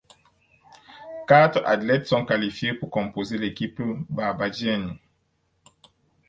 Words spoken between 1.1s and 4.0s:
Quatre athlètes sont qualifiés pour composer l'équipe